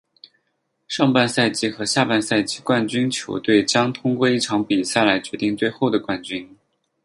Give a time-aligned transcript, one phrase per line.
[0.87, 6.57] 上半赛季和下半赛季冠军球队将通过一场比赛来决定最后的冠军。